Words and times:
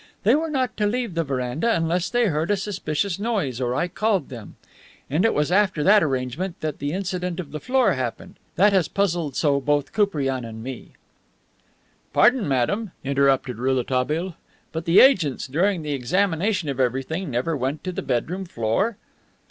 They 0.23 0.33
were 0.33 0.49
not 0.49 0.75
to 0.77 0.87
leave 0.87 1.13
the 1.13 1.23
veranda 1.23 1.75
unless 1.75 2.09
they 2.09 2.25
heard 2.25 2.49
a 2.49 2.57
suspicious 2.57 3.19
noise 3.19 3.61
or 3.61 3.75
I 3.75 3.87
called 3.87 4.29
to 4.29 4.29
them. 4.33 4.55
And 5.11 5.23
it 5.25 5.33
was 5.35 5.51
after 5.51 5.83
that 5.83 6.01
arrangement 6.01 6.59
that 6.61 6.79
the 6.79 6.91
incident 6.91 7.39
of 7.39 7.51
the 7.51 7.59
floor 7.59 7.93
happened, 7.93 8.37
that 8.55 8.73
has 8.73 8.87
puzzled 8.87 9.35
so 9.35 9.61
both 9.61 9.93
Koupriane 9.93 10.43
and 10.43 10.63
me." 10.63 10.93
"Pardon, 12.13 12.47
madame," 12.47 12.93
interrupted 13.03 13.59
Rouletabille, 13.59 14.33
"but 14.71 14.85
the 14.85 15.01
agents, 15.01 15.45
during 15.45 15.83
the 15.83 15.93
examination 15.93 16.67
of 16.67 16.79
everything, 16.79 17.29
never 17.29 17.55
went 17.55 17.83
to 17.83 17.91
the 17.91 18.01
bedroom 18.01 18.45
floor?" 18.45 18.97